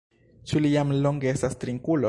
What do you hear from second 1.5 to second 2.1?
trinkulo?